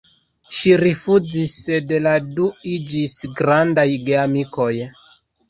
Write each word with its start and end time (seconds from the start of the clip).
Ŝi 0.59 0.71
rifuzis, 0.83 1.53
sed 1.65 1.93
la 2.07 2.13
du 2.39 2.47
iĝis 2.77 3.15
grandaj 3.43 3.87
geamikoj. 4.11 4.73